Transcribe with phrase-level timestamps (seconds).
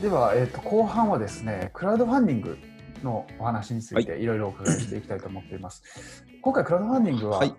[0.00, 2.58] では、えーと、後半はですね、クラウドファンディング
[3.02, 5.82] のお話についていろいろお伺いしていきたいと思っています。
[6.24, 7.54] はい、今回、クラウドファンディングは、はい、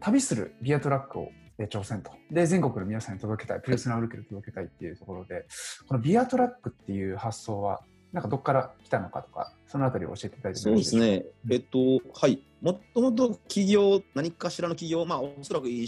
[0.00, 1.28] 旅するビアトラックを
[1.58, 2.10] 挑戦と。
[2.30, 5.44] で、全国の皆さんに届けたい、プレスナウルケル届けたいっていうところで、
[5.86, 7.82] このビアトラックっていう発想は、
[8.14, 11.24] なんかどこから来たのかとか、そのあたりを教えていただいてそうですね。
[11.50, 11.78] えっと、
[12.14, 12.42] はい。
[12.62, 15.86] もともと企業、何かしらの企業、まあ、おそらく飲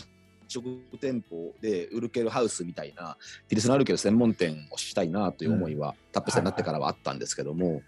[0.49, 0.67] 食
[1.01, 3.17] 店舗でウルケルハウスみたいな、
[3.49, 7.85] ピルスナウルケル専門店をしたいなという思いは、うん、タップさんになってからはあったんですけども、はいはい、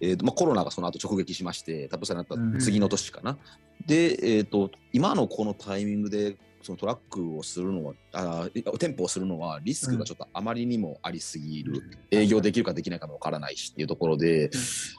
[0.00, 3.32] えーとまあ、コロナがその後直撃しまして、タップさんになった次の年かな。
[3.32, 14.50] うん、で、えーと、今のこのタイミングでそのトラックをするのはあ店舗をするのはリスクがちょっとあまりにもありすぎる、うん、営業できるかできないかもわからないしっていうところで、うん、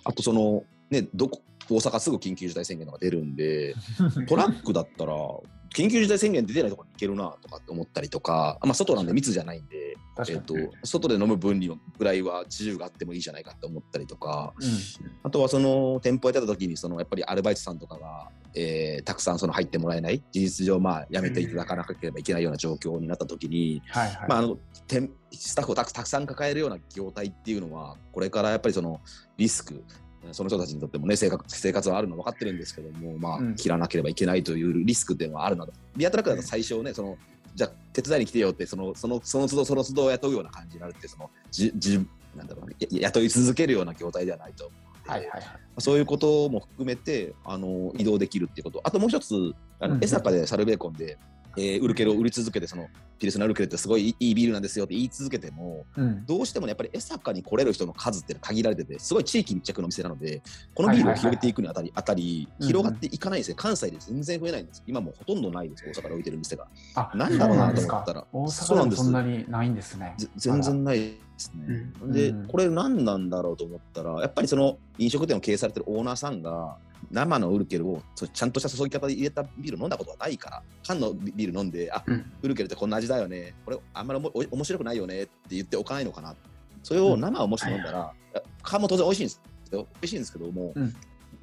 [0.04, 3.74] あとそのねどこ大阪すぐ緊急事態宣言が出るんで
[4.30, 5.14] トラックだったら
[5.76, 14.68] 緊急事態宣言出てないところに行けるなとかって思ったりとか、まあ、外なんで密じゃないんで、えーと、外で飲む分量ぐらいは自由があってもいいじゃないかって思ったりとか、うん、
[15.24, 23.82] あとはその店舗やってた時にそのやっぱりアルバイトさんとかが、えー、たくさんその入ってもらえない事実上まあ辞めていただかなければいけないような状況になった時に、
[24.30, 24.58] まあ、あの
[25.32, 29.02] スタッフをたくさん抱えるような業態っていうのはこれからやっぱりその
[29.36, 29.84] リスク
[30.34, 35.74] その人たちにとってもね生活生活はあるの分かってるんですけども、まあ、切らなければいけないというリスクっていうのはあるなと。
[35.96, 37.18] ビアトラックだと最初ね、その
[37.54, 44.72] じゃあ手伝いに来てよってそのそのその都度その都度雇うような感じになるってそのじじなんだろう、ね、雇い続けるような業態ではないと。
[45.08, 45.44] はいはいはい、
[45.78, 48.82] そういうことも含めてあの移動できるっていうこと。
[48.84, 51.18] あともう一つあの、江坂でサルベーコンで
[51.58, 60.42] えー、ウルケルを売り続けてそのピルスナウルケルってすごいいいビールなんですよって言い続けても、うん、どうしても、ね、やっぱり江坂に来れる人の数って限られててすごい地域密着の店なので
[60.74, 64.84] このビールを広げていくにあたり,、あたり広がっていかないですね、関西で全然増えないんです。
[64.86, 66.68] 今もほとんどないです大阪で置いてる店が。
[66.96, 68.26] あなんだろうなと思ったら。
[68.32, 70.16] 大阪でそんなにないんですね。
[70.36, 76.78] 全然ないですね、うん、でこれ何なんだろうと思ったらやっぱりその飲食店を経営されてるオーナーさんが
[77.12, 83.54] 生のウルケルをちゃんとした注ぎ方で入れたビール飲んだことはないから缶のビール飲んであ、うん、ウルケルってこんな味だよね。
[83.66, 84.22] これあんまり
[84.52, 86.36] 面白くないよねって言っておかないのかな
[86.84, 89.42] それを生をもし飲んだら、うん、缶も当然美味しいんです
[89.72, 89.88] よ。
[89.94, 90.94] 美味しいんですけども、うん、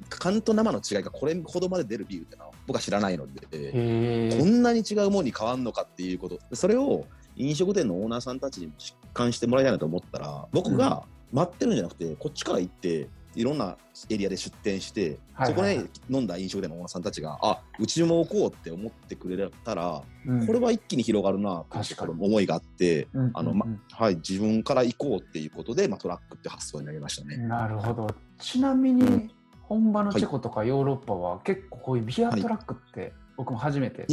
[0.09, 7.05] 缶と生の違いがこれほどまで出るビールってのは僕は知らないのでこんなに違うものに変わるのかっていうことそれを
[7.35, 13.77] 飲食店のオーナーさんたちに実感してもらいたいなと思ったら僕が待ってるんじゃなくてこっちから行っていろんな
[14.09, 27.37] エリアで出店して、はいはい、そこで飲んだ飲食店のオーナーさんたちがあうちも置こうって思ってくれたら、うん、これは一気に広がるなという思いがあって、あのまはい、自分から行こうっていうことで、まあ、トラックって発想になりましたね。
[27.37, 28.07] なるほど。
[28.39, 29.29] ちなみに
[29.61, 34.05] 本場のチェコとかヨーロッパは結構こういうビアトラックって僕も初めて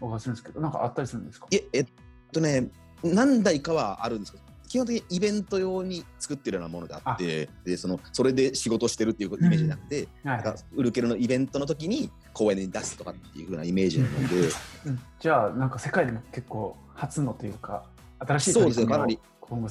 [0.00, 1.46] お伺いするんですけど、なんかあったりするんですか？
[1.50, 1.86] ええっ
[2.32, 2.68] とね
[3.02, 10.42] 何台かはあるんですけど基本的にイベント用に作ってるようなものであってでそのそれで仕事してるっていうイメージじゃなくて、うんはい、
[10.74, 14.36] ウルケルのイベントの時に公園に出すとかっていうふうなイメージなので、
[14.86, 17.84] うん、じゃあなんか世界でも結構初のというか
[18.20, 19.18] 新しいそうですねかなり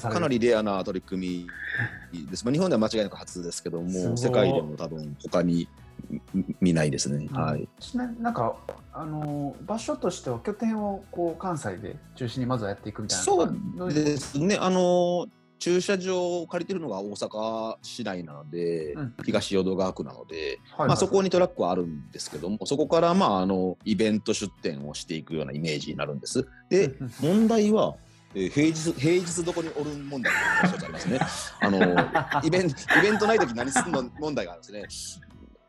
[0.00, 1.46] かなりレアな取り組
[2.12, 5.68] みです、まあ、日本では間違いなく初ですけども世界でも多分他に
[6.60, 7.28] 見ないですね。
[7.32, 7.68] はい。
[7.80, 8.56] ちなんか
[8.92, 13.24] あの場所としては拠点をこう関西で中心にまずはやっていくみたいな。
[13.24, 14.56] そうですね。
[14.56, 15.26] あの
[15.58, 26.46] 駐車場を借りてるのが大阪市内なので、うん、東淀川区なので、まあ、そこにトラックはあるんですけどもそこからまああのイベント出店をしていくようなイメージになるんです。
[26.70, 27.96] で、問題は
[28.34, 31.18] えー、平日平日どこにおる問題がありますね。
[31.60, 31.78] あの
[32.44, 35.22] イベントイベントない時何するの問題があるんですね。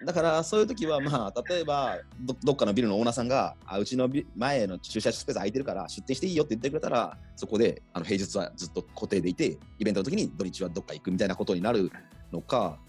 [0.06, 11.92] だからそういう時はまあ例えばどどっかのビルのオーナーさんがあうちの前の駐車スペース空いてるから出店していいよって言ってくれたらそこであの平日はずっと固定でいてイベントの時に土日はどっか行くみたいなことになる
[12.32, 12.80] のか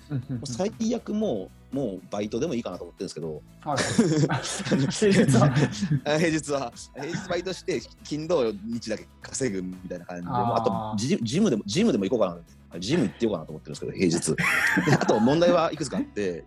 [0.44, 3.78] 最悪もうもうバイトでもいいかなと思ってるんですけど、はい、
[4.90, 5.54] 平日は。
[6.18, 10.30] 平日は平日バイトして金土日だけ稼ぐみたいな感じで。
[10.32, 14.96] ああとジジムでもジムでも行こうかなジム行ってようかなと思ってるんですけど、平日。
[15.00, 16.44] あと問題はいくつかあって、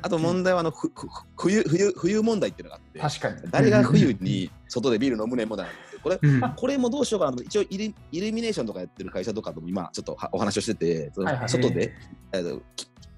[0.00, 0.90] あと問題はあのふ
[1.36, 3.50] 冬冬冬問題っていうのがあって、確かに。
[3.50, 5.70] 誰が冬に外でビール飲むねんもないん。
[6.02, 11.92] これ、うん、これもどうしようかなと一応イルイルミネーションとかやってる会社とかとも今ちょっとお話をしてて、はいはい、外で、
[12.32, 12.60] えー、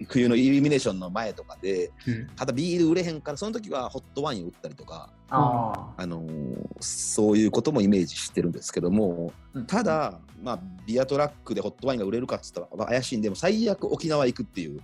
[0.09, 14.81] 冬のイルミネーションの前とかで、うん、ただビール売れへんからその時はホットワインを売ったりとかあ、あのー、そういうこともイメージしてるんですけども、うん、ただ、まあ、ビアトラックでホットワインが売れるかっつったら怪しいんでも最悪沖縄行くっていう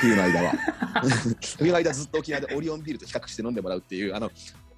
[0.00, 0.52] 冬の間は。
[1.58, 4.30] 冬の間ずっと沖縄でオリオンビールと比較して飲んでもらうっていうあの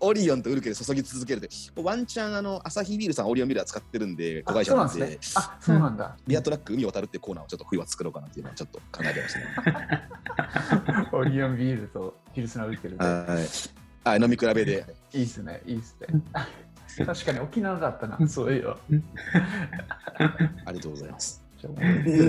[0.04, 6.16] オリオンとウルケル注ぎ続けるって、ワンチャンあのアサヒビールさんオリオンビールは使ってるんで、子会社なんで、あ、そうなんだ。
[6.26, 9.44] ビアトラック海を渡るってコーナーをちょっと冬は作ろうかなっていうのはちょっと考えてますね。
[11.12, 13.04] オリオンビールとピルスナウルケルで。
[13.04, 14.08] はい。
[14.08, 14.84] はい、飲み比べで。
[15.12, 16.08] いいっすね、いいっすね。
[17.06, 18.76] 確かに沖縄だったな、そういうあ
[20.70, 21.42] りがとうございます。
[21.64, 21.68] ギ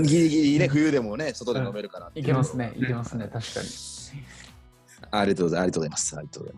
[0.02, 2.10] リギリね、冬でもね、外で飲めるから。
[2.16, 3.68] いけますね、いけますね、確かに。
[5.20, 5.66] ありがとうございます。
[5.66, 6.08] ありがとうございます。
[6.08, 6.50] ありがとうご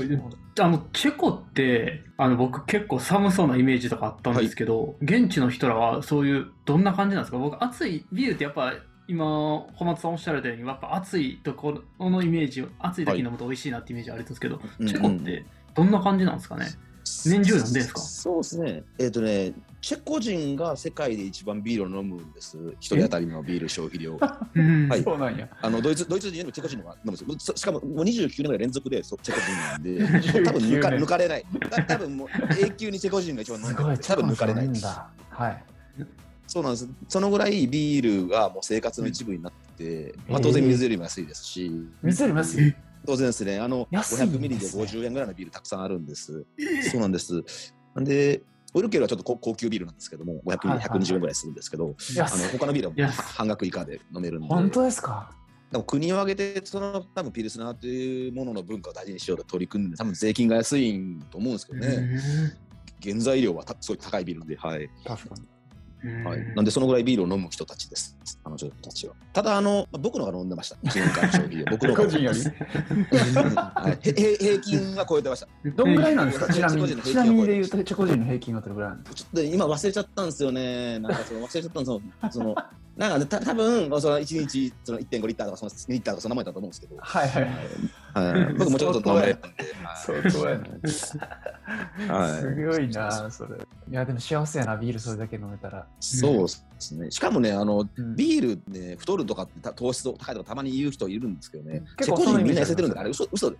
[0.00, 0.36] ざいます。
[0.58, 7.38] あのチェコってあの僕結構寒そうなイメージとかあったんですけど、はい、現地の人らはそういうどんな感じなんですか？
[7.38, 8.72] 僕暑いビールってやっぱ
[9.08, 9.24] 今
[9.76, 15.44] 小松さんおっしゃられたようにやっぱ暑いところのイメージ暑い時に飲むと美味しいなってイメージあるんですけど、はい、チェコって
[15.74, 18.00] どんな感じなんですかね、年中飲んでんですか？
[18.00, 18.82] そうですね。
[18.98, 22.56] えっ、ー、とね、チェコ人が世界で一番ビールを飲むんです。
[22.80, 24.16] 一人当たりのビール消費量。
[24.18, 25.02] はい。
[25.02, 25.48] そうなんや。
[25.62, 31.44] あのドイツドイツ人よりもチェコ人が飲むんですしかももう29年ぐらい連続でチェコ人なんで、多分抜か抜かれない。
[31.86, 32.28] 多分もう
[32.60, 33.98] 永久にチェコ人が一番飲んでる。
[33.98, 34.68] 多分抜かれない。
[35.30, 35.64] はい。
[36.48, 36.88] そうなんです。
[37.08, 41.70] そのぐらいビールがもう生活の一部になって、まあ当然水よりも安いですし。
[42.02, 42.74] 水よりも安い？
[43.06, 46.44] 当然ですね、あの、500ミリで50円ぐらいのビールたくさんあるんです。
[46.90, 47.42] そうなんです。
[47.96, 48.42] で、
[48.74, 54.48] オイルケルはちょっと高級ビールなんですけども、500ミリ、120円ぐらいするんですけど、あの他のビールは半額以下で飲めるんで。
[54.48, 55.30] 本当ですか？
[55.72, 62.20] でも国を挙げて、その多分ピルスナーというものの文化を大事にしようと取り組んで、多分税金が安いと思うんですけどね。
[63.02, 64.88] 原材料はすごい高いビールで、はい。
[65.04, 65.42] 確かに。
[66.24, 69.14] はい、なんでそのぐらいビールを飲む人たちです、彼女たちは。
[69.32, 75.48] ただ、あの僕のが飲んでました、1年間消費僕の個人より、はい、平均は超えてました。
[75.74, 76.96] どんぐらいなんですか、ちなみに。
[77.02, 79.16] ちなみにで言うと、チェコ人の平均はどれぐらいなんですか？
[79.16, 80.98] ちょっと今忘れちゃったんですよね。
[80.98, 82.00] なんかその忘れちゃったんですよ。
[82.30, 82.54] その
[82.96, 89.66] なんかた多分その1日その1.5リッターとかその2リッターとかそんなもんだと思うんですけど、はいはいはい、僕もちょっと飲めたんで、
[89.96, 90.58] 相当や
[92.08, 92.40] な。
[92.40, 93.56] すごいな、それ。
[93.90, 95.86] いや、でも幸せやな、ビールそれだけ飲めたら。
[96.00, 96.48] そうで
[96.78, 97.10] すね。
[97.10, 103.56] しかもね、あの、ビールね、太るとかって糖質高いとかたまに言う人いるんですけどね、チェコ人みんな痩せてるんで、あれ嘘嘘で。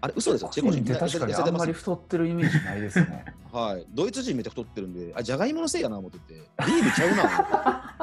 [0.00, 3.24] あれ嘘ですよ、チェコ人って確かにあんまり太ってるイメージないですね。
[3.52, 3.84] はい。
[3.92, 7.94] ドイツ人めっちゃ太ってるんで、あ、じゃがいものせいやな思ってて、ビールちゃうな。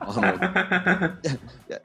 [0.00, 0.22] あの
[1.62, 1.80] いや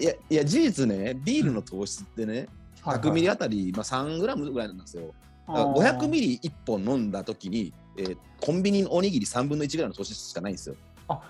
[0.00, 2.48] いやいや、事実ね、ビールの糖質ってね、
[2.82, 5.14] 100ミリあたり、まあ、3グラムぐらいなんですよ。
[5.46, 10.76] 500ミリ1本飲んだ時に、えー、コンビニのおにぎり3分の1ぐらいの糖質しかないんですよ。
[11.08, 11.20] あ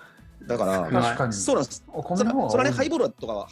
[0.47, 1.83] だから、確かにそうなんです。
[1.87, 3.47] それそれはね、ハイボールとかは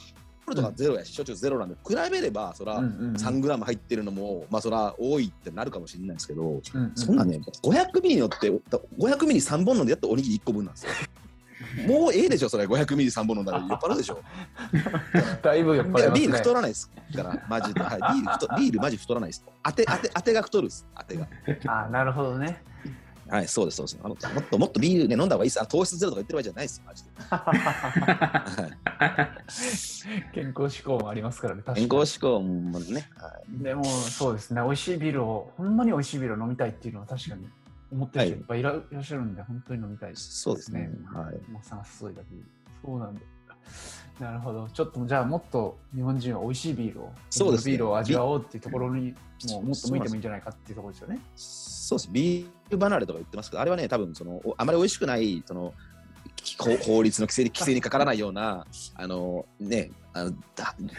[0.51, 6.61] ルとかゼロやし、焼酎ゼロなんで、比べれば、そら、3グラム入ってるのも、まあ、そら、多いってなるかもしれないですけど、
[6.95, 10.91] そんなね、500ミリによって、500ミリ3本飲んでやっとおにぎり1個分なんですよ。
[11.87, 14.21] もうええでしょ、それ、500ミリ3本飲んだら酔っ払うでしょ。
[15.41, 16.19] だいぶ酔っ払う、ね。
[16.19, 17.81] ビール太らないですから、マジで。
[17.81, 19.45] はい、ビール太 ビールマジ太らないです。
[19.63, 21.27] 当て、当て、当てが太るです、当てが。
[21.67, 22.63] あなるほどね。
[23.31, 23.99] はい、そうです、そうです。
[24.03, 25.61] あのもっともっとビールね、飲んだ方がいいです。
[25.61, 27.09] あ糖質ゼロとか言ってる場合じゃないですよ、マジで。
[30.33, 33.09] 健康志向もありますからね、健康志向もね。
[33.15, 37.47] はい、でも、そうですね、美味しいビールを、ほんまに美味しいビールを飲みたいっていうのは確かに
[37.91, 40.89] 思ってる人いっぱいいら,、っしゃるんで、本当に飲みたいです、ね、そうですね。
[41.13, 41.51] はい。
[41.51, 42.45] まさに注いだビール。
[42.83, 43.21] そうなんだ。
[44.19, 44.69] なるほど。
[44.69, 49.13] ちょっとじゃあもっと日本人は美味しいビールを、そうです、ね、ビールを味わおうっていうところに
[49.49, 51.19] もうもっと向いてもいいんじゃないかっていうところですよね。
[51.35, 52.09] そうです。
[52.11, 55.73] ビール離れとか言ってますけど、あれはね、多分そのあまり美味しくないその
[56.81, 58.65] 法律の規制に規制にかからないような、
[58.95, 60.33] あのね、あの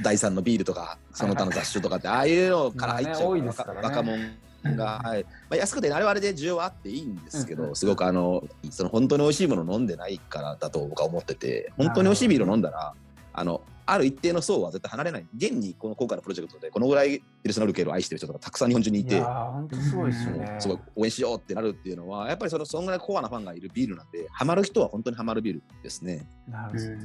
[0.02, 3.50] 第三のビールとか、その他の雑種とかって、ああいうのから入っちゃう、ね、
[3.82, 4.18] 若者
[4.64, 12.94] が、はいまあ、安くて、あれはあれで需要はあっていいんですけど、すごくあのその本当に美味しいものを飲んでないからだと僕は思ってて、本当に美味しいビールを飲んだら、
[13.34, 15.26] あのある一定の層は絶対離れない。
[15.36, 20.56] 現にこの今回のプロジェクトでこのぐらいピルスナルケールを愛してる人がたくさん日本中にいて、本当すごいですよね。
[20.60, 26.28] すごい応援しようってなるっていうのは、やっぱりそのそんぐらいコアなファンがいるビールなんで、ハマる人は本当にハマるビールですね。
[26.48, 27.00] なるほど。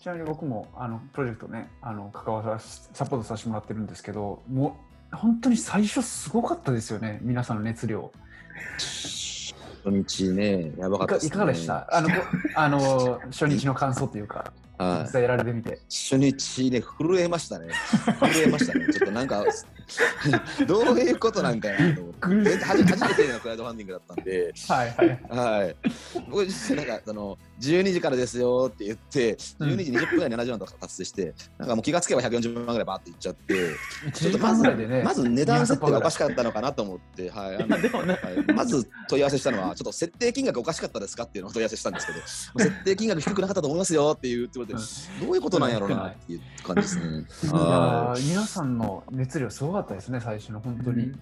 [0.00, 8.12] ちなみに僕もあのプロジェクトね、あの関わらサポートさせてもらってるんですけど、もう本当に最初すごかったですよね、皆さんの熱量。
[8.78, 9.54] 初
[9.86, 11.86] 日ね、やばかったです、ね、いかがでした？
[11.90, 12.08] あの
[12.54, 14.52] あの初日の感想というか。
[14.78, 15.78] 伝えられてみて。
[15.88, 17.68] 初日ね、震えましたね。
[18.20, 18.86] 震えましたね。
[18.92, 19.42] ちょっとなんか、
[20.66, 22.56] どういうことなんかなと思って。
[22.58, 25.20] 初めてのクラウドファンディングだったんで、はいはい。
[25.62, 25.76] はい。
[26.28, 33.54] 僕なんか、その、12時からですよって言って、12時20分ぐらいに70万とか達成して、なんかもう気がつけば140万ぐらいバーっていっちゃって、
[34.12, 37.82] ちょっとまず、ね、まず値段設定がおかしかったのかなと思って、はい。
[37.82, 47.26] でもね、はい、まず問い合わせしたのは、ちょっと設定金額おかしかったですかっていうのを問い合わせしたんですけど、設定金額低くなかったと思いますよっていうって、どういうことなんやろうなっていう感じですね。
[48.26, 51.12] 皆さんの熱量すごかったですね、最初の本当に。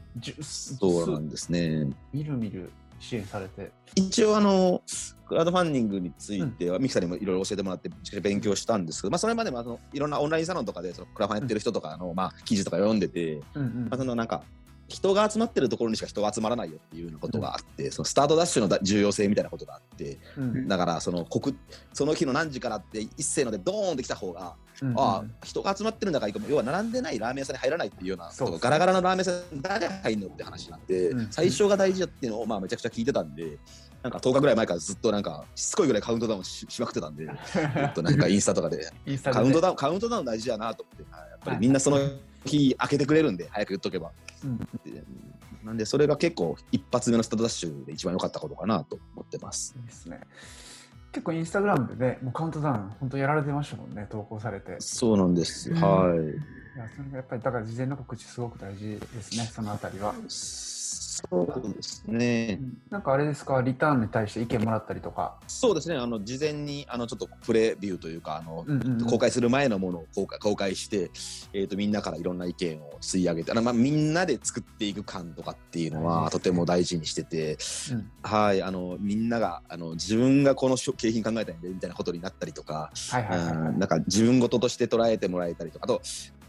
[0.42, 1.86] そうなんですね。
[2.12, 3.70] みるみる支援されて。
[3.94, 4.82] 一応あの
[5.26, 14.42] クラウドファンディングについては、ミキさんにもいろいろ教えてもらって勉強したんですけど、まあ、それまでもあのいろんなオンラインサロンとかでそのクラファンやってる人とかの、まあ、記事とか読んでて、うんうんまあ、そのなんか
[14.88, 20.68] 人が集まってるところにしか人が集まらないよっていうようなことがあって、そのスタートダッシュのだ重要性みたいなことがあってうん。
[20.68, 21.56] だからその国
[21.92, 31.28] その日の何時からって一斉のでドーンって来た方が、うんうんああ人が集まってるんだから要は並んでないラーメン屋さんに入らないっていうようなそうガラガラのラーメン屋さんに誰が入るのって話になって、うん。
[31.30, 33.58] 最初が大事だっていうのをまあめちゃくちゃ聞いてたんで
[34.02, 37.26] なんか10日ぐらい前からずっとなんかしつこいぐらいカウントダウンししまくってたんで
[37.94, 38.90] となんかインスタとかで。
[39.06, 39.42] インスタでね。
[39.42, 41.98] カウントダウンカウントダウン大事やなと思って、はいやっぱりみんなその
[42.44, 44.10] 日開けてくれるんで早く言っとけば。
[44.44, 45.02] うんで
[45.64, 49.74] なんでそれが結構一発目のスタートダッシュで一番良かったことかなと思ってます。
[49.78, 50.20] いいですね。
[51.12, 54.72] 結構インスタグラムでね、もうカウントダウン、本当やられてましたもんね、投稿されて。
[54.72, 55.70] いそうなんです。
[55.70, 56.18] うんはい。
[56.76, 60.14] や、それがやっぱり、だから事前の告知すごく大事ですね、そのあたりは。
[61.30, 62.60] そうですね。
[62.90, 65.36] なんかあれですか、リターンに対して意見もらったりとか。
[65.46, 65.96] そうですね。
[65.96, 71.10] あの事前にあのちょっとプレビューというかあの、うんうんうん公開する前のものを公開公開して、
[71.52, 77.58] えー、とみんなからいろんな意見を吸い上げてあの、まあ、みんなで作っていく感とかっていうの大はとても大事にしてて、
[77.92, 83.56] うんはい、あのみんながあの自分がこの景品考えたんでみたいなことになったりとか、はいはいはいはい。
[83.56, 86.00] うんなんか自分事として捉えてもらえたりとかあと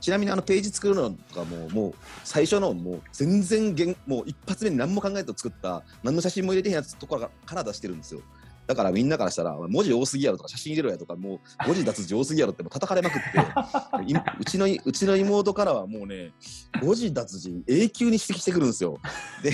[0.06, 1.94] ちなみにあのページ作るのとかももう
[2.24, 8.22] 最初のもう全然げんもう一発目に何も考えず作った何の写真も入れてへんやつとかからから出してるんですよ。
[8.68, 13.38] だからみんなからしたら文字多すぎやろとか写真入れろやとかもう文字脱字多すぎやろってもう叩かれまくって
[14.12, 16.34] いうちのうちの妹からはもうね
[16.82, 19.00] 文字脱字永久に指摘してくるんですよ。
[19.44, 19.52] で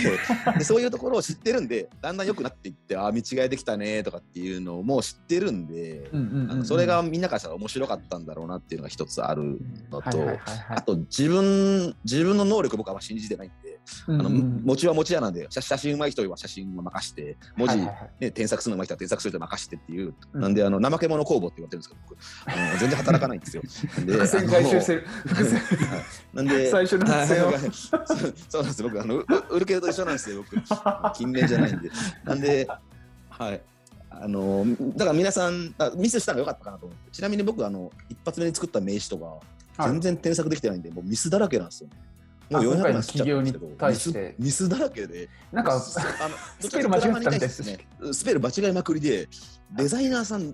[0.58, 6.10] でそういうところを知ってるんでだんだん良くなっていってああ見違えできたねとかっていうのをもう知ってるんで、
[6.64, 9.60] それがみんなからしたら面白かったんだろうなっていうのが一つある
[9.92, 10.22] のと。
[10.70, 13.71] あと自分自分の能力僕はあんま信じてないんで、
[14.08, 20.42] あの持ちは持ちやなんで写写真上手い人は写真を任して文字、ね、添削するの上手い人は添削する人は任してっていう、うん。
[20.42, 22.18] なんであの怠け者工房って言われてるんですけど僕。
[22.46, 23.64] あの全然働かないんですよ。
[24.06, 25.08] で伏線回収してる。
[26.34, 27.52] なんで最初の伏線を。
[27.52, 27.58] はい。
[28.50, 28.90] そうなんですよ。
[28.90, 30.62] 僕あのうウルケルと一緒なんですよ僕。
[31.14, 31.90] 勤勉じゃないんで。
[32.24, 32.68] なんで
[33.30, 33.62] はい。
[34.10, 37.12] あのだから皆さんあミスしたのが良かったかなと思って。
[37.12, 39.26] ちなみに僕あの一発目に作った名刺とか
[39.78, 39.92] はい。
[39.92, 41.90] 全然添削できてないんでもうミスだらけなんですよ
[42.52, 44.36] もう400あ今回の万企業に対して。
[44.38, 45.30] ミスだらけで。
[45.52, 45.82] なんか、あの
[46.60, 47.88] スペル間違ってたみたいですね。
[48.12, 49.28] スペル間違いまくりで
[49.74, 50.54] デザイナーさん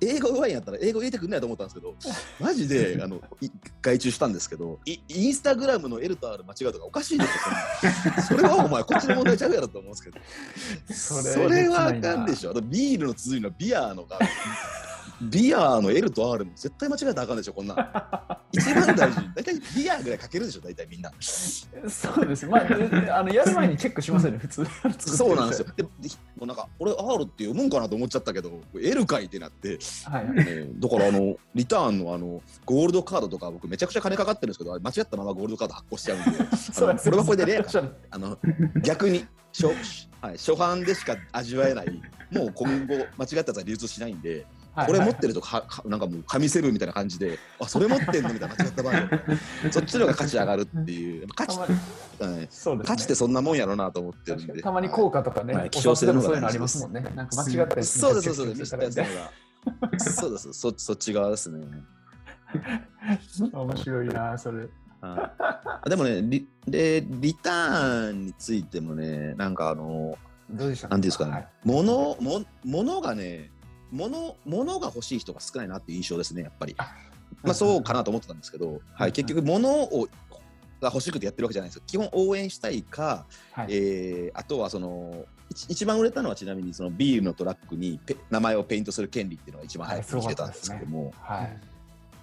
[0.00, 1.94] 英語上手いんやったら英語入れてくんないと思ったんですけど
[2.40, 3.48] マジで あのい
[3.80, 10.18] 外注したんですけどイインスタグラムの L と R 間違うとかおかしいですよそれはお前こっちの問題ちゃうやろと思うんですけど。
[10.92, 12.50] そそれはあかんでしょ。
[12.50, 14.18] あとビールの続いのビアのが
[15.30, 17.78] ビアの L と R も絶対間違えたらあかんでしょこんなん。
[18.52, 19.20] 一番大事。
[19.34, 21.12] 大体ビアぐらいかけるでしょ大体みんな。
[21.20, 22.46] そうです。
[22.46, 24.66] まあ、あのやる前にチェックしますよね、普通。
[24.98, 25.66] そうなんですよ。
[25.76, 25.88] で、で
[26.36, 30.30] もうなんか、俺 R って読むんかなと思っちゃったけど、L かいってなって、はい。
[30.32, 37.80] ねだからあの、リターンのあの、ゴールドカードとか、僕めちゃくちゃ金かかってるんですけど、間違ったままゴールドカード発行しちゃうんで、 あのこれはこれでレアか。
[37.80, 38.38] なあの、
[38.82, 39.66] 逆に、初,、
[40.20, 48.94] はい、初版でしか味わえない、もう今後、間違ったやつは流通しないんで、はいこれ持ってるとか、かなんかもう紙セブンみたいな感じで、あ、それ持ってんのみたいな間違った場合、
[49.70, 51.68] そっちの方が価値上がるっていう、価値はい。
[52.18, 52.84] そうですね。
[52.84, 54.62] 価値ってそんなもんやろうなと思ってるんで。
[54.62, 55.70] たまに効果とかね、はい。
[55.74, 57.00] お札でもそういうのありますもんね。
[57.14, 60.14] なんか間違ったやつそうです、そうです、そうです。
[60.14, 61.66] そうです、そ そっち側ですね。
[63.52, 64.68] 面白いな、それ。
[65.00, 65.90] はい。
[65.90, 70.16] でもねリで、リターンについてもね、なんかあの、
[70.50, 71.48] どうでしたなんていうんですかね、はい。
[71.64, 73.50] 物も物がね、
[73.92, 76.74] 物物が欲しい人が少ないなっていう印象ですね、やっぱり。
[77.42, 80.08] まあそうかなと思ってたんですけど、はい、結局、物を
[80.80, 81.82] が欲しくてやってるわけじゃないですよ。
[81.86, 91.60] 基本応援したいか、はいえーあとはその一一番売れたのはちなみにそのビールのトラックにペ名前をペイントする権利っていうのが一番早くてたんですけども、はい。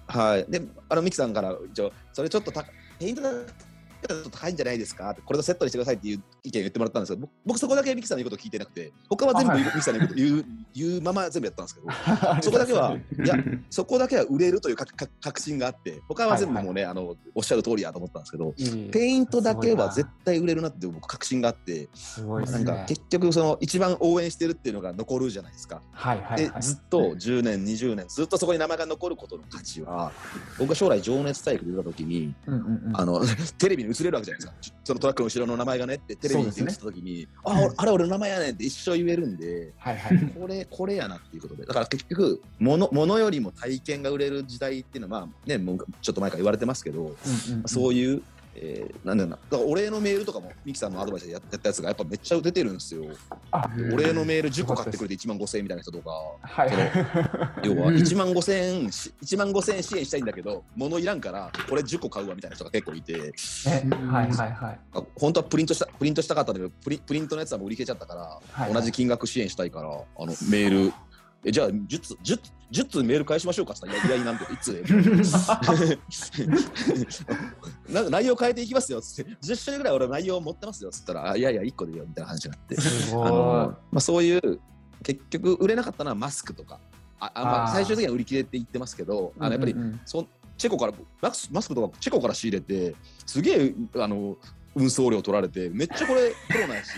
[0.06, 2.64] はい、であのミキさんから一応それちょっとた
[2.98, 10.44] ペイントだちょっと高いんじゃないですかこれとセットにしてくださいっていう意見言ってもらったんですけど僕僕そこだけミキさんの言うこと聞いてなくて他は全部ミキさんの言うこと言う
[10.74, 11.86] 言うまま全部やったんですけど
[12.42, 13.36] そこだけはいや
[13.68, 21.88] そこだけは売れるというかか確信があって他は全部もうね、あのおっしゃる通りやと思ったんですけどいいペイントだけは絶す対売れるなって僕確信があって
[22.30, 22.52] ごいね。
[22.52, 25.82] なんか結局その一番応援してるっていうのが残るじゃないですか。
[25.92, 26.52] はいはいはい。
[26.52, 30.12] でずっと10年20年ずっとそこに名前が残ることの価値は
[30.58, 32.96] 僕が将来情熱大陸で出た時にうんうんうん。
[33.00, 33.20] あの
[33.58, 34.76] テレビに映れるわけじゃないですか。
[34.84, 40.18] そのトラックの後ろの名前がねってテレビに映った時に、あ俺あれ俺の名前やねんって一生言えるんではいはい。
[40.38, 41.64] これこれやなっていうことで。
[41.64, 47.16] だから結局物物よりも体験が売れる時代っていうのはまあねもうちょっと前から言われてますけど、うんうんうん。
[47.66, 48.22] そういう
[48.54, 53.04] えー、なんだろうな、だからお礼のメールとかも、ミキさんのアドバイスでやったやつが、やっぱめっちゃ出てるんですよ。
[53.50, 56.10] あお礼のメール10個買ってくれて1万5000円みたいな人とか、
[56.42, 56.70] はい。
[57.64, 63.32] 要は1万5000円、し1万5000円支援したいんだけど、物いらんから、これ10個買うわみたいな人が結構いて、ね
[64.06, 64.80] はいはいはい。
[64.94, 69.92] あ本当はプリントした、プリントしたかったんだけど、プリプリントのやつはもう売り切れちゃったから、はい同じ金額支援したいから、あ
[70.26, 70.92] のメール、
[71.44, 74.84] えじゃあ10通、10, 10通メール返しましょうかって言ったら、いやいや、なんで、いつ
[77.88, 82.76] なんか内容変えていきますよっつって、10種類ぐらい俺内容持ってますよっつったら、あいやいや、1個でいいよみたいな話になって。
[83.12, 84.60] あのまあ、そういう、
[85.02, 86.78] 結局売れなかったのはマスクとか、
[87.18, 90.00] ああまあ、最終的には売り切れって言ってますけど、あのやっぱりうんうんうん。
[90.04, 90.26] そ
[90.60, 90.92] チェコから
[91.22, 92.94] マスマスクとかチェコから仕入れて
[93.24, 94.36] すげえあの
[94.74, 96.90] 運送料取られてめっちゃこれコロナやし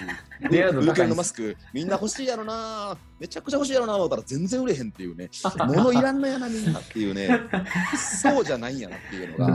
[0.50, 5.30] レア度のマスクみんな欲しいやろなめちゃくちゃ欲しいやろな思ったら全然売れへんっていうね。
[5.66, 7.28] 物いらんのやなみんなっていうね。
[7.96, 9.46] そうじゃないんやなっていうの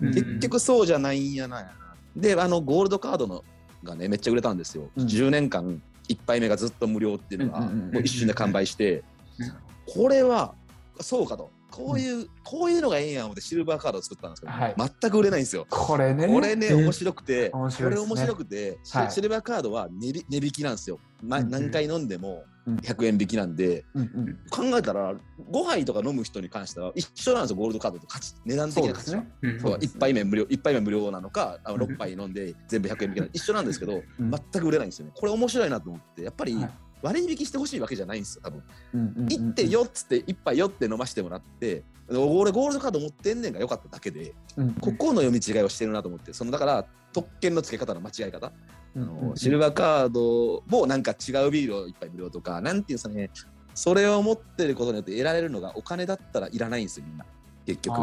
[0.00, 1.70] が、結局そうじゃないんやな。
[2.16, 3.44] であのゴールドカードの
[3.84, 5.06] がねめっちゃ売れたんですよ、うん。
[5.06, 9.04] 10年間1杯目がずっと無料っていうのがもう一瞬で完売して
[9.38, 9.52] うん
[9.86, 10.52] これは
[11.00, 14.74] そうかとこういう、こういうのがええんや思ってシルバーカードを作ったんですけど、はい。
[14.76, 15.66] 全く売れないんですよ。
[15.68, 16.26] これね。
[16.26, 16.84] これね、うん。
[16.84, 18.08] 面白くて、面白いですね。
[18.08, 19.10] これ面白くて、シはい。
[19.10, 20.98] シルバーカードは値引値引きなんですよ。
[21.22, 22.76] 何回飲んでもうん。
[22.76, 24.38] 100円引きなんで、うんうん。
[24.50, 25.14] 考えたら
[25.50, 29.22] 5杯とか飲む人に関しては一緒なんですよ、ゴールドカードと価値値段的な価値は。
[29.22, 29.28] ね。
[29.42, 31.92] うね1杯目無料一杯目無料なのかあのうん。
[31.92, 34.30] 6杯飲んで全部100円引きなのか一緒なんですけど、うん。
[34.30, 35.12] 全く売れないんですよね。
[35.14, 36.70] これ面白いなと思ってやっぱりはい
[37.02, 38.62] 割引してほしいわけじゃないんですよ多分。
[38.94, 39.28] うんうんうんうん。
[39.28, 48.52] 行ってよっつって一杯よって飲ましてもらって俺ゴールドカード持ってんねんがよかっただけでうんここの読み違いをしてるなと思ってそのだから特権の付け方の間違い方、
[48.94, 49.36] うんあのうん。
[49.36, 53.30] シルバーカードもなんか違うビールを一杯無料とかなんていうんですかね
[53.74, 57.26] それを持ってることによって得られるのがお金だったらいらないんですよみんな。
[57.66, 58.00] 結局。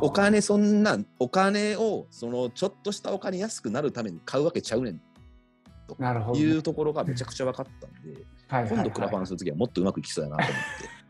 [0.00, 4.94] お金そんなんお金をそのちょっとしたお金安くなるために買うわけちゃうねん。
[4.94, 5.00] な
[5.98, 6.44] るほどね。
[6.44, 10.44] いうところがめちゃくちゃ分かったんで、 はいはいはい今度クラファンするときはもっとうまくいきそうやなと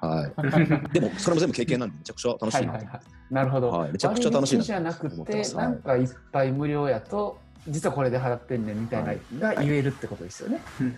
[0.06, 3.34] 思って、 はい、でもそれも全部経験なんでめちゃくちゃ楽しいなと思って、はいはいはい。
[3.34, 3.70] なるほど。
[3.70, 7.38] はいめちゃくちゃ楽しいなじゃなくてなんかいっぱい無料やと、
[7.68, 10.60] 実はこれで払ってんねんみたいなが言えるってことですよね。
[10.80, 10.96] うん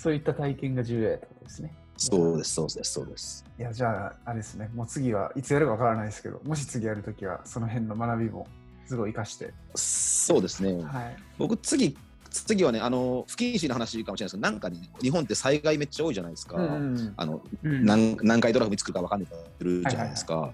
[0.00, 1.74] そういった体験が重要やってことですね。
[1.98, 8.48] そうですそうですそうですいや、じゃあ、あれですね、もう次はいつやるかわからないですけど、もし次やるときは、その辺の学びも
[8.86, 9.52] すごい活かして。
[9.74, 11.16] そうですねはい。
[11.36, 11.98] 僕次
[12.30, 17.84] 次はねあの不謹慎な話かもしれないですけどなんかね日本って災害めっちゃ多いじゃないですか、うんあのうん。
[17.84, 20.52] 何何回ドラフ見つくか分かんないからってるじゃないですか、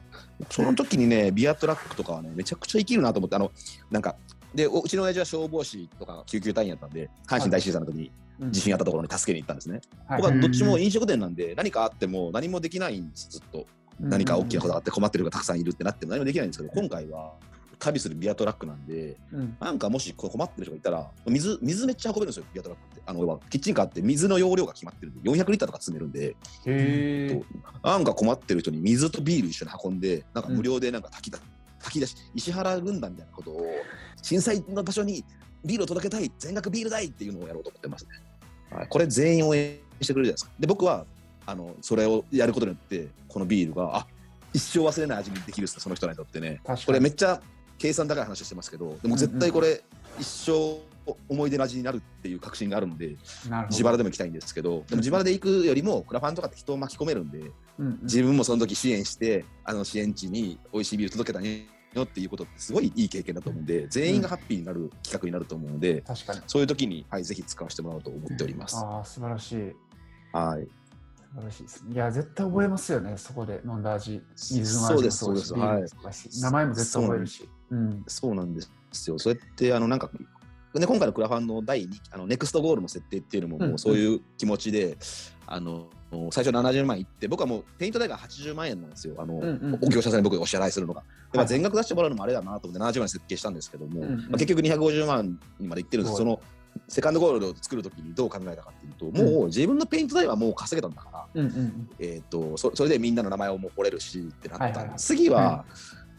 [0.51, 3.53] その時にねビアトラックとかはねめちゃくちゃ生きるなと思ってあの
[3.91, 4.17] なんか
[4.55, 8.53] でおうちの親父は消防士とか救急隊員やったんで阪神大震災の時にうん。
[8.53, 10.23] 地震あったところに助けに行ったんですね、はい。
[10.23, 13.67] 僕はどっちも飲食店なんで何かあっても何もできないんですずっと。
[14.01, 17.33] 何か大きなことがあって困ってる人がたくさんいるってなっても何もできないんですけど今回は
[17.79, 26.35] 旅するビアトラックなんでうんなんかもし困ってる人がいたら水水めっちゃ運べるんですよビアトラックってあのキッチンカーって水の容量が決まってるんで400リッターとか積めるんでへ
[26.67, 27.43] え。
[27.83, 31.39] なんか困ってる人に水とビール一緒に運んで、なんか無料でなんか炊きだ、
[31.79, 33.67] 炊き出し、石原軍団みたいなことを、
[34.23, 35.25] 震災の場所に
[35.65, 38.11] ビールを届けたい、全額ビール代っていうのをやろうと思ってますね。
[38.77, 40.51] はい、これ全員応援してくれるじゃないですか。
[40.59, 41.07] で、僕は、
[41.47, 44.07] あの、それをやることによって、このビールが、あ
[44.53, 46.61] 一生忘れない味にできるっすね、その人にとってね。
[46.65, 47.41] これめっちゃ
[47.79, 49.83] 計算高い話してますけど、でも絶対これ、
[50.19, 50.81] 一生
[51.29, 53.17] 思い出の味になるっていう確信があるんで、
[53.71, 57.47] 自腹でも行きたいんですけど、でも自腹で行くよりも、クラファンとかって人を巻き込めるんで、うん
[57.79, 66.41] うん自分もその時支援してあの支援地に美味しいビール届けたんよっていうことってすごいいい経験だと思うんで全員がハッピーになる企画になると思うので、確かに。
[66.47, 68.77] そういう時に、はい、ぜひ使わせてもらおうと思っております。
[68.77, 69.57] ああ、素晴らしい。
[70.33, 71.95] はい、素晴らしいですね。
[71.95, 74.23] いや、絶対覚えますよね、そこで飲んだ味。
[74.37, 77.49] 水の味もそうですそうだしそうですビールもそうだし名前も絶対覚えるし。
[77.71, 78.05] うん。
[78.07, 79.19] そうなんですよ。
[79.19, 80.11] そうやってあのなんか
[80.75, 83.69] で今回のクラファンの第2あのネクストゴールの設定っていうのもうん。
[83.71, 84.97] もうそういう気持ちで、
[85.47, 85.89] あの
[86.31, 89.15] 最初70万いって僕はもうペイント代が80万円なんですよ。
[89.19, 91.03] あの、うんうんお業者さんに僕がお支払いするのが。
[91.33, 91.45] はい。
[91.45, 94.19] あ全額出してもらうのもあれだなと思って70万設計したんですけども、うんうん。
[94.23, 96.41] まあ、結局250万にまでいってるんですその
[96.89, 104.99] セカンドゴールを作るときにどう考えたかっていうと、もう自分のペイント代はもう稼げたんだから、うんうんえー、とそそれでみんなの名前をもう掘れるしってなったはいはいはい。
[104.99, 105.65] 次は、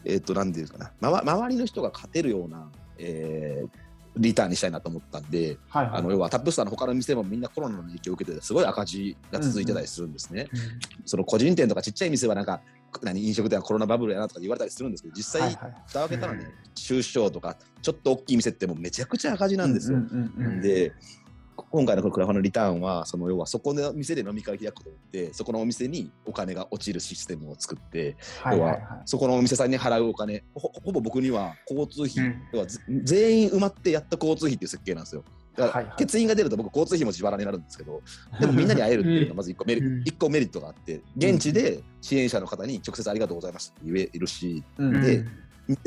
[0.04, 5.98] えっ、と何ていうかな、まわ、周りの人が勝てるような、えーリターンにしたいなと思ったんで、はいはい。
[5.98, 10.48] あの要はタップスターの他の店もみんなコロナの影響を受けてすごい赤字が続いてたりするんですね。
[11.04, 12.60] その個人店とかちっちゃい店はなんか
[13.02, 19.98] 何飲食店はコロナバブルやなとか言われたりするんですけど実際はいはい蓋を開けたらね中小とかちょっと大きい店ってもうめちゃくちゃ赤字なんですよ。
[19.98, 20.92] うんうんうんうんで
[21.70, 28.70] 今回のこのクラファンのリターンは、その要はそこの店で飲み会開くことで、そこのお店にお金が落ちるシステムを作って、要ははいはい。
[28.70, 28.82] はい。
[29.04, 32.42] そこのお店さんに払うお金、ほほぼ僕には交通費、うん。
[32.52, 35.24] 要はぜ全員埋まってやった交通費っていう設計なんですよ。
[35.56, 36.02] だから、はいはい。
[36.02, 38.02] 欠員が出ると僕交通費も自腹になるんですけど、
[38.40, 40.00] でもみんなに会えるっていうのがまず一個メリ,、うん。
[40.02, 45.02] 一個メリットがあって、現地で支援者の方に直接ありがとうございますって言えるし、うん。
[45.02, 45.26] でみ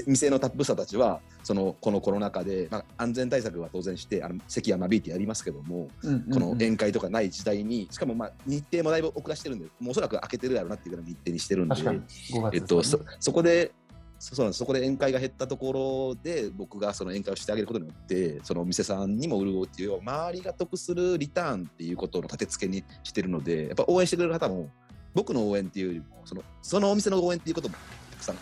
[0.05, 6.33] 店のタップ者たちはそのこのコロナ禍で、まあ、安全対策は当然してあの席は間引いてやりますけども、うんうんうん。
[6.33, 11.99] この宴会とかない時代にしかもまあ日程もだいぶ遅らしてるんでもうおそらく開けてるやろうなっていうぐらいの日程にしてるんで確かに。
[11.99, 13.71] 5月えっと、そそこで
[14.19, 14.59] そそうなんです。
[14.59, 24.69] そこで宴会が減ったところで僕がその宴会をしてあげることによってそのお店さんにも潤うっていう周りが得するリターンっていうことの立て付けにしてるのでやっぱ応援してくれる方も
[25.15, 27.75] 僕の応援っていうよりもそのそのお店の応援っていうことも
[28.11, 28.35] たくさん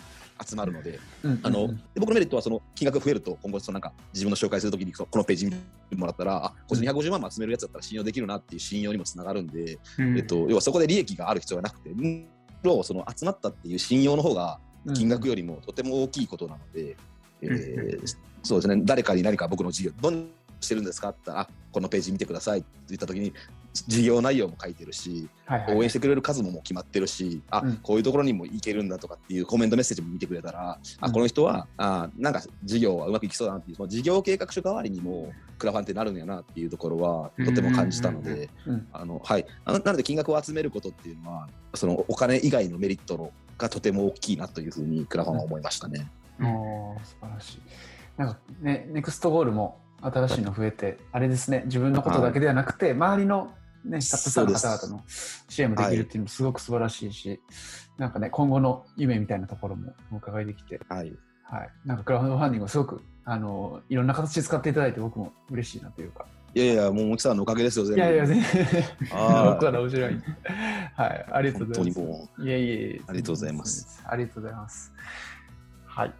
[0.46, 0.98] 集まるので
[1.42, 5.58] あので僕のメリットはその金額が増えると今後そのなんか自分の紹介するときにそこのページ見て
[5.96, 10.16] もらったらあこいつ250万も集めるやつだったら信用できるなっていう信用にもつながるんで、うん。
[10.18, 12.24] えっと、要はそこで利益がある必要がなくてむし
[12.62, 14.58] ろその集まったっていう信用の方が
[14.94, 16.96] 金額よりもとても大きいことなので、
[17.42, 18.80] えーそうですね。
[18.86, 20.20] 誰かに何か僕の事業どんな
[20.60, 23.32] してるんですかって言ったらあこのページ見てくださいって言った時に
[23.72, 27.76] 事業内容も書いてるしはいはい応援してくれる数ももう決まってるしあ、うん。
[27.76, 31.08] こういうところにも行けるんだとかっていうコメントメッセージも見てくれたら、うん。
[31.08, 38.34] あこの人はあなんか事業はうまくいきそうだなっていうその事業計画書代わりにもクラファンってなるんやなっていうところはとても感じたのうんうん。
[38.34, 38.50] で。
[38.66, 38.86] うん。
[38.92, 46.10] あのはい、ななので金額を集めることっていうのはそのお金以外のメリットのがとても大きいなというふうにクラファンは思いましたね。
[46.40, 47.60] おー素晴らしい。
[48.16, 53.52] なんかね、ネクストゴールも新しいの増えて、あれですね、自分のことだけではなくて、周りの、
[53.84, 57.40] ね、タップさんの方々の支援もできるっていうのもすごく素晴らしいし、
[57.98, 61.12] なんかね、今後の夢みたいなところもお伺いできて、はい、
[61.44, 66.26] はい、なんかクラウドファンディングをすごくあのいろんな形で使っていただいて、僕も嬉しいなというか。
[66.52, 68.00] いやいや、もう、もきさんのおかげですよ、全部。
[68.00, 70.22] いやいや、全然、僕は面白い。
[70.96, 72.20] はい、ありがとう本当にございます。
[72.20, 73.00] もう、いえいえ。
[73.06, 74.02] ありがとうございます。
[74.04, 74.92] ありがとうございます。
[75.86, 76.14] はい。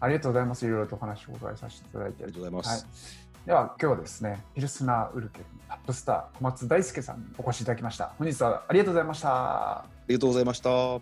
[0.00, 0.66] ありがとうございます。
[0.66, 2.24] いろいろとお話をお伺いさせていただいて。
[2.24, 3.25] ありがとうございまはいす。。
[3.46, 8.12] では、今日はですね、ピルスナーウルケルタップスター小松大輔さんにお越しいただきました。
[8.18, 9.78] 本日はありがとうございました。
[9.78, 11.00] ありがとうございました。